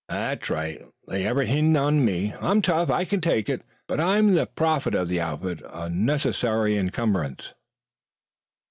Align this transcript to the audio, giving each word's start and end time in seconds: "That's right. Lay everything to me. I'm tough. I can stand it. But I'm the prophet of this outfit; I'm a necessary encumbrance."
"That's 0.09 0.49
right. 0.49 0.81
Lay 1.05 1.27
everything 1.27 1.75
to 1.75 1.91
me. 1.91 2.33
I'm 2.41 2.63
tough. 2.63 2.89
I 2.89 3.05
can 3.05 3.21
stand 3.21 3.47
it. 3.49 3.61
But 3.85 3.99
I'm 3.99 4.33
the 4.33 4.47
prophet 4.47 4.95
of 4.95 5.09
this 5.09 5.19
outfit; 5.19 5.61
I'm 5.71 5.91
a 5.93 5.95
necessary 5.95 6.75
encumbrance." 6.75 7.53